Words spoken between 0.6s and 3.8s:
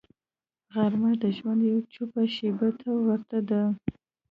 غرمه د ژوند یوې چوپې شیبې ته ورته ده